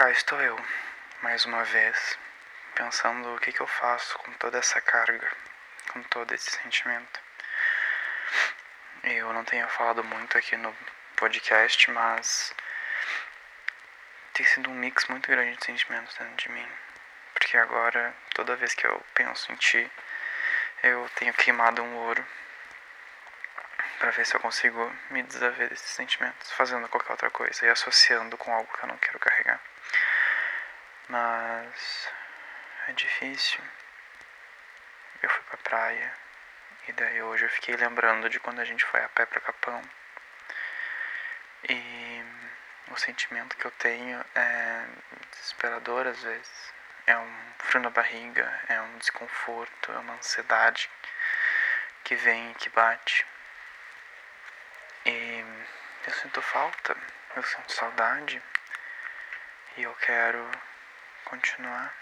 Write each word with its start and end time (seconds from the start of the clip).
cá 0.00 0.10
estou 0.10 0.40
eu, 0.40 0.58
mais 1.20 1.44
uma 1.44 1.62
vez, 1.62 2.18
pensando 2.74 3.34
o 3.34 3.38
que, 3.38 3.52
que 3.52 3.60
eu 3.60 3.66
faço 3.66 4.18
com 4.20 4.32
toda 4.32 4.56
essa 4.56 4.80
carga, 4.80 5.30
com 5.92 6.02
todo 6.04 6.34
esse 6.34 6.50
sentimento. 6.52 7.20
Eu 9.04 9.30
não 9.34 9.44
tenho 9.44 9.68
falado 9.68 10.02
muito 10.02 10.38
aqui 10.38 10.56
no 10.56 10.74
podcast, 11.16 11.90
mas 11.90 12.54
tem 14.32 14.46
sido 14.46 14.70
um 14.70 14.74
mix 14.74 15.04
muito 15.08 15.30
grande 15.30 15.58
de 15.58 15.66
sentimentos 15.66 16.16
dentro 16.16 16.34
de 16.34 16.48
mim. 16.48 16.68
Porque 17.34 17.58
agora, 17.58 18.14
toda 18.34 18.56
vez 18.56 18.72
que 18.72 18.86
eu 18.86 19.04
penso 19.12 19.52
em 19.52 19.56
ti, 19.56 19.92
eu 20.82 21.10
tenho 21.16 21.34
queimado 21.34 21.82
um 21.82 21.96
ouro 21.96 22.26
para 24.00 24.10
ver 24.12 24.24
se 24.24 24.34
eu 24.34 24.40
consigo 24.40 24.90
me 25.10 25.22
desaver 25.22 25.68
desses 25.68 25.90
sentimentos, 25.90 26.50
fazendo 26.52 26.88
qualquer 26.88 27.12
outra 27.12 27.30
coisa 27.30 27.66
e 27.66 27.68
associando 27.68 28.34
com 28.38 28.50
algo 28.52 28.72
que 28.72 28.82
eu 28.82 28.88
não 28.88 28.96
quero 28.96 29.18
carregar. 29.18 29.60
Mas 31.06 32.08
é 32.88 32.92
difícil. 32.94 33.60
Eu 35.22 35.28
fui 35.28 35.42
pra 35.42 35.58
praia 35.58 36.14
e 36.88 36.92
daí 36.92 37.22
hoje 37.22 37.44
eu 37.44 37.50
fiquei 37.50 37.76
lembrando 37.76 38.30
de 38.30 38.40
quando 38.40 38.60
a 38.60 38.64
gente 38.64 38.86
foi 38.86 39.04
a 39.04 39.08
pé 39.10 39.26
pra 39.26 39.38
Capão. 39.38 39.82
E 41.68 42.24
o 42.90 42.96
sentimento 42.96 43.54
que 43.58 43.66
eu 43.66 43.70
tenho 43.72 44.24
é 44.34 44.86
desesperador 45.30 46.06
às 46.06 46.22
vezes. 46.22 46.72
É 47.06 47.18
um 47.18 47.52
frio 47.58 47.82
na 47.82 47.90
barriga, 47.90 48.60
é 48.66 48.80
um 48.80 48.96
desconforto, 48.96 49.92
é 49.92 49.98
uma 49.98 50.14
ansiedade 50.14 50.88
que 52.02 52.16
vem 52.16 52.50
e 52.52 52.54
que 52.54 52.70
bate. 52.70 53.26
Eu 56.06 56.14
sinto 56.14 56.40
falta, 56.40 56.96
eu 57.36 57.42
sinto 57.42 57.72
saudade 57.72 58.42
e 59.76 59.82
eu 59.82 59.94
quero 59.96 60.50
continuar. 61.26 61.94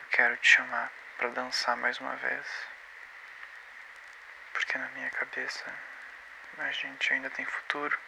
Eu 0.00 0.08
quero 0.12 0.36
te 0.36 0.52
chamar 0.52 0.88
para 1.18 1.30
dançar 1.30 1.76
mais 1.76 1.98
uma 1.98 2.14
vez. 2.14 2.46
Porque 4.52 4.78
na 4.78 4.88
minha 4.90 5.10
cabeça 5.10 5.64
a 6.58 6.70
gente 6.70 7.12
ainda 7.12 7.28
tem 7.30 7.44
futuro. 7.44 7.98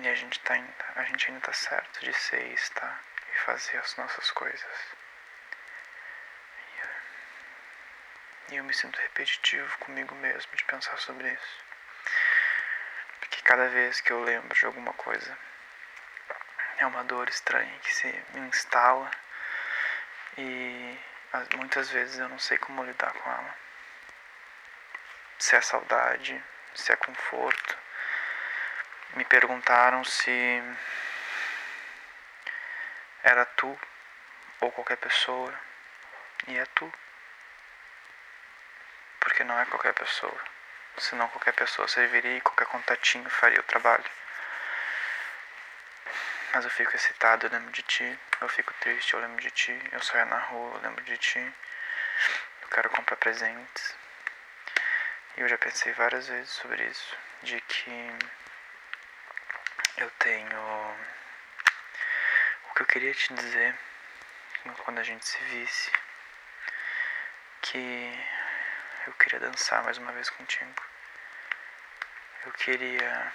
E 0.00 0.08
a 0.08 0.14
gente, 0.14 0.40
tá, 0.40 0.54
a 0.96 1.02
gente 1.02 1.28
ainda 1.28 1.42
tá 1.42 1.52
certo 1.52 2.00
de 2.00 2.14
ser 2.14 2.42
e 2.46 2.54
estar 2.54 3.02
e 3.34 3.38
fazer 3.40 3.76
as 3.76 3.96
nossas 3.96 4.30
coisas. 4.30 4.96
E 8.50 8.56
eu 8.56 8.64
me 8.64 8.72
sinto 8.72 8.98
repetitivo 8.98 9.76
comigo 9.78 10.14
mesmo 10.14 10.56
de 10.56 10.64
pensar 10.64 10.96
sobre 10.96 11.30
isso 11.30 11.67
cada 13.48 13.66
vez 13.68 13.98
que 14.02 14.12
eu 14.12 14.22
lembro 14.22 14.54
de 14.54 14.66
alguma 14.66 14.92
coisa, 14.92 15.38
é 16.76 16.84
uma 16.84 17.02
dor 17.04 17.30
estranha 17.30 17.78
que 17.78 17.94
se 17.94 18.24
instala 18.34 19.10
e 20.36 21.00
muitas 21.56 21.88
vezes 21.88 22.18
eu 22.18 22.28
não 22.28 22.38
sei 22.38 22.58
como 22.58 22.84
lidar 22.84 23.10
com 23.10 23.30
ela. 23.30 23.54
Se 25.38 25.56
é 25.56 25.62
saudade, 25.62 26.44
se 26.74 26.92
é 26.92 26.96
conforto. 26.96 27.78
Me 29.14 29.24
perguntaram 29.24 30.04
se 30.04 30.62
era 33.22 33.46
tu 33.46 33.80
ou 34.60 34.70
qualquer 34.72 34.98
pessoa. 34.98 35.58
E 36.48 36.58
é 36.58 36.66
tu. 36.74 36.92
Porque 39.20 39.42
não 39.42 39.58
é 39.58 39.64
qualquer 39.64 39.94
pessoa 39.94 40.57
senão 41.00 41.28
qualquer 41.28 41.52
pessoa 41.54 41.88
serviria 41.88 42.36
e 42.36 42.40
qualquer 42.40 42.66
contatinho 42.66 43.28
faria 43.30 43.60
o 43.60 43.64
trabalho. 43.64 44.04
Mas 46.52 46.64
eu 46.64 46.70
fico 46.70 46.96
excitado, 46.96 47.46
eu 47.46 47.50
lembro 47.50 47.70
de 47.72 47.82
ti. 47.82 48.18
Eu 48.40 48.48
fico 48.48 48.72
triste, 48.80 49.14
eu 49.14 49.20
lembro 49.20 49.40
de 49.42 49.50
ti. 49.50 49.78
Eu 49.92 50.02
saio 50.02 50.26
na 50.26 50.38
rua, 50.38 50.76
eu 50.76 50.80
lembro 50.80 51.04
de 51.04 51.16
ti. 51.18 51.38
Eu 52.62 52.68
quero 52.68 52.88
comprar 52.90 53.16
presentes. 53.16 53.94
E 55.36 55.40
eu 55.40 55.48
já 55.48 55.58
pensei 55.58 55.92
várias 55.92 56.26
vezes 56.26 56.50
sobre 56.50 56.84
isso. 56.84 57.16
De 57.42 57.60
que 57.60 58.18
eu 59.98 60.10
tenho. 60.18 60.96
O 62.70 62.74
que 62.74 62.82
eu 62.82 62.86
queria 62.86 63.12
te 63.12 63.32
dizer 63.34 63.78
quando 64.84 64.98
a 64.98 65.04
gente 65.04 65.26
se 65.26 65.38
visse. 65.44 65.92
Que 67.60 68.26
eu 69.06 69.12
queria 69.14 69.40
dançar 69.40 69.82
mais 69.84 69.98
uma 69.98 70.12
vez 70.12 70.30
contigo. 70.30 70.87
Eu 72.46 72.52
queria 72.52 73.32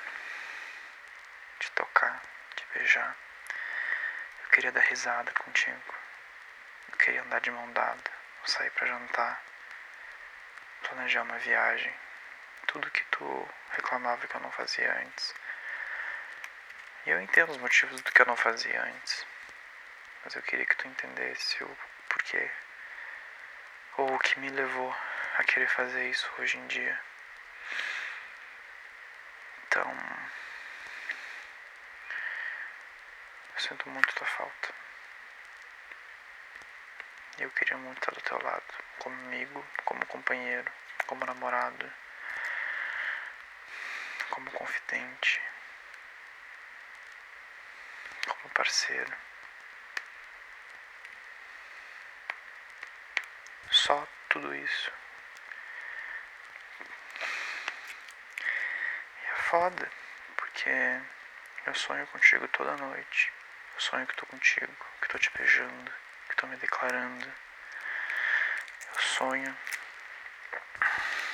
te 1.60 1.70
tocar, 1.72 2.22
te 2.56 2.66
beijar. 2.74 3.16
Eu 4.44 4.50
queria 4.50 4.72
dar 4.72 4.80
risada 4.80 5.30
contigo. 5.34 5.96
Eu 6.90 6.98
queria 6.98 7.22
andar 7.22 7.42
de 7.42 7.52
mão 7.52 7.70
dada, 7.74 8.12
sair 8.46 8.70
para 8.72 8.88
jantar, 8.88 9.44
planejar 10.84 11.24
uma 11.24 11.38
viagem. 11.40 11.94
Tudo 12.68 12.90
que 12.92 13.04
tu 13.06 13.50
reclamava 13.72 14.26
que 14.26 14.36
eu 14.36 14.42
não 14.42 14.52
fazia 14.52 14.94
antes. 15.02 15.36
E 17.06 17.10
eu 17.10 17.22
entendo 17.22 17.52
os 17.52 17.58
motivos 17.58 18.00
do 18.02 18.12
que 18.12 18.22
eu 18.22 18.26
não 18.26 18.38
fazia 18.38 18.82
antes. 18.84 19.28
Mas 20.24 20.34
eu 20.36 20.42
queria 20.44 20.66
que 20.66 20.78
tu 20.78 20.88
entendesse 20.88 21.62
o 21.62 21.78
porquê. 22.08 22.50
Ou 23.98 24.16
o 24.16 24.20
que 24.20 24.40
me 24.40 24.50
levou 24.50 24.96
a 25.38 25.44
querer 25.44 25.68
fazer 25.68 26.10
isso 26.10 26.32
hoje 26.40 26.58
em 26.58 26.68
dia. 26.68 27.13
Então, 29.76 29.92
eu 33.56 33.60
sinto 33.60 33.90
muito 33.90 34.14
tua 34.14 34.28
falta. 34.28 34.70
Eu 37.40 37.50
queria 37.50 37.76
muito 37.78 37.98
estar 37.98 38.12
do 38.14 38.22
teu 38.22 38.38
lado, 38.48 38.64
como 39.00 39.16
amigo, 39.26 39.66
como 39.84 40.06
companheiro, 40.06 40.72
como 41.08 41.26
namorado, 41.26 41.92
como 44.30 44.52
confidente, 44.52 45.42
como 48.28 48.54
parceiro. 48.54 49.18
Só 53.72 54.08
tudo 54.30 54.54
isso. 54.54 55.03
Foda, 59.54 59.88
porque 60.36 61.00
eu 61.68 61.76
sonho 61.76 62.08
contigo 62.08 62.48
toda 62.48 62.76
noite. 62.76 63.32
Eu 63.76 63.80
sonho 63.80 64.08
que 64.08 64.16
tô 64.16 64.26
contigo, 64.26 64.76
que 65.00 65.08
tô 65.08 65.20
te 65.20 65.30
beijando, 65.38 65.94
que 66.28 66.36
tô 66.38 66.48
me 66.48 66.58
declarando. 66.58 67.32
Eu 68.88 69.00
sonho 69.00 69.56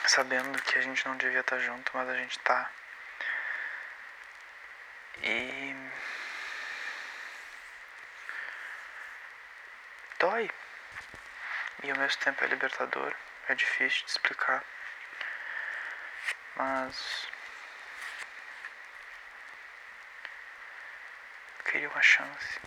sabendo 0.06 0.62
que 0.64 0.80
a 0.80 0.82
gente 0.82 1.08
não 1.08 1.16
devia 1.16 1.40
estar 1.40 1.60
junto, 1.60 1.90
mas 1.94 2.10
a 2.10 2.16
gente 2.18 2.38
tá. 2.40 2.70
E 5.24 5.74
dói. 10.20 10.52
E 11.84 11.92
ao 11.92 11.98
mesmo 11.98 12.20
tempo 12.20 12.44
é 12.44 12.48
libertador. 12.48 13.16
É 13.48 13.56
difícil 13.56 14.04
de 14.04 14.12
explicar. 14.12 14.62
Mas 16.58 17.30
queria 21.80 21.90
uma 21.92 22.02
chance. 22.02 22.60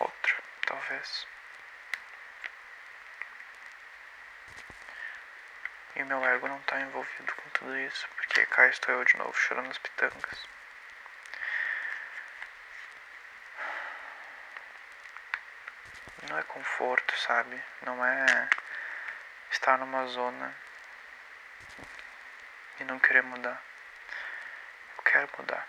Outra, 0.00 0.34
talvez. 0.66 1.28
E 5.94 6.02
meu 6.02 6.24
ego 6.24 6.48
não 6.48 6.58
está 6.58 6.80
envolvido 6.80 7.32
com 7.36 7.50
tudo 7.50 7.78
isso, 7.78 8.08
porque 8.16 8.44
cá 8.46 8.66
estou 8.66 8.96
eu 8.96 9.04
de 9.04 9.16
novo 9.16 9.32
chorando 9.38 9.70
as 9.70 9.78
pitangas. 9.78 10.48
Não 16.28 16.36
é 16.36 16.42
conforto, 16.42 17.16
sabe? 17.16 17.62
Não 17.82 18.04
é 18.04 18.48
estar 19.52 19.78
numa 19.78 20.06
zona 20.08 20.52
e 22.80 22.84
não 22.84 22.98
querer 22.98 23.22
mudar. 23.22 23.62
Eu 24.96 25.04
quero 25.04 25.30
mudar. 25.38 25.64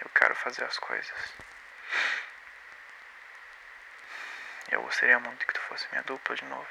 Eu 0.00 0.08
quero 0.08 0.34
fazer 0.34 0.64
as 0.64 0.78
coisas. 0.78 1.34
Eu 4.72 4.80
gostaria 4.82 5.18
muito 5.18 5.46
que 5.46 5.52
tu 5.52 5.60
fosse 5.60 5.86
minha 5.90 6.02
dupla 6.04 6.34
de 6.34 6.46
novo. 6.46 6.70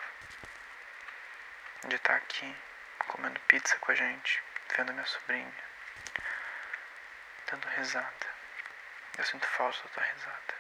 De 1.88 1.96
estar 1.96 2.16
aqui, 2.16 2.58
comendo 2.98 3.40
pizza 3.42 3.78
com 3.78 3.92
a 3.92 3.96
gente, 3.96 4.42
vendo 4.76 4.92
minha 4.92 5.06
sobrinha, 5.06 5.64
dando 7.46 7.68
risada. 7.70 8.28
Eu 9.20 9.24
sinto 9.24 9.46
falta 9.46 9.84
da 9.84 9.90
tua 9.90 10.04
risada. 10.04 10.56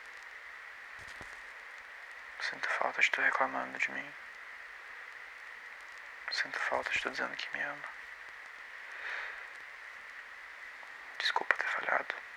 Sinto 2.41 2.69
falta 2.69 3.01
de 3.01 3.09
tu 3.09 3.21
reclamando 3.21 3.79
de 3.79 3.89
mim. 3.89 4.13
Sinto 6.29 6.59
falta 6.59 6.91
de 6.91 7.01
tu 7.01 7.09
dizendo 7.09 7.35
que 7.35 7.57
me 7.57 7.63
ama. 7.63 7.89
Desculpa 11.17 11.55
ter 11.57 11.67
falhado. 11.69 12.30